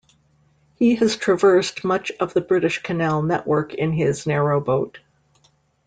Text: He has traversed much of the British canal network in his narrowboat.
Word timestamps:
He 0.79 0.95
has 0.95 1.15
traversed 1.15 1.83
much 1.83 2.11
of 2.19 2.33
the 2.33 2.41
British 2.41 2.81
canal 2.81 3.21
network 3.21 3.75
in 3.75 3.91
his 3.93 4.25
narrowboat. 4.25 4.97